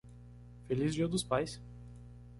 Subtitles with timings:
[0.67, 1.61] Feliz dia dos pais!